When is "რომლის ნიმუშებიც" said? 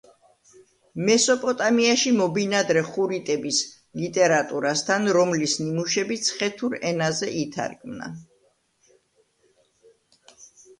5.19-6.33